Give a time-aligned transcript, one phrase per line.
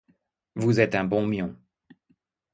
[0.55, 1.55] Vous êtes un bon mion.